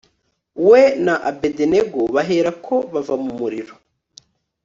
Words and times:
we 0.69 0.81
na 1.05 1.15
abedenego 1.29 1.99
baherako 2.15 2.75
bava 2.93 3.15
mu 3.23 3.31
muriro 3.39 3.75